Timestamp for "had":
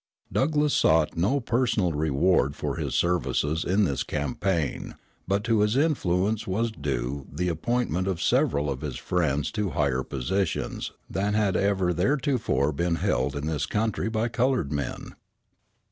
11.35-11.55